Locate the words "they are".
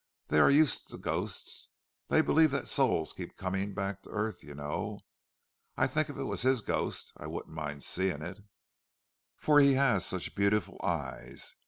0.29-0.49